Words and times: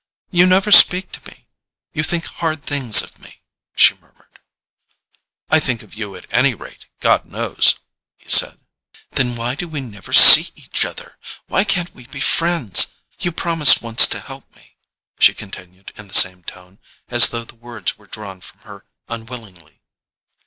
"You 0.31 0.47
never 0.47 0.71
speak 0.71 1.11
to 1.11 1.21
me—you 1.29 2.01
think 2.01 2.25
hard 2.25 2.63
things 2.63 3.03
of 3.03 3.19
me," 3.19 3.43
she 3.75 3.93
murmured. 3.93 4.39
"I 5.51 5.59
think 5.59 5.83
of 5.83 5.93
you 5.93 6.15
at 6.15 6.25
any 6.33 6.55
rate, 6.55 6.87
God 7.01 7.25
knows!" 7.25 7.77
he 8.17 8.27
said. 8.27 8.59
"Then 9.11 9.35
why 9.35 9.53
do 9.53 9.67
we 9.67 9.79
never 9.79 10.11
see 10.11 10.47
each 10.55 10.85
other? 10.85 11.19
Why 11.45 11.63
can't 11.63 11.93
we 11.93 12.07
be 12.07 12.19
friends? 12.19 12.95
You 13.19 13.31
promised 13.31 13.83
once 13.83 14.07
to 14.07 14.19
help 14.19 14.51
me," 14.55 14.75
she 15.19 15.35
continued 15.35 15.91
in 15.95 16.07
the 16.07 16.15
same 16.15 16.41
tone, 16.45 16.79
as 17.09 17.29
though 17.29 17.43
the 17.43 17.53
words 17.53 17.99
were 17.99 18.07
drawn 18.07 18.41
from 18.41 18.61
her 18.61 18.87
unwillingly. 19.07 19.81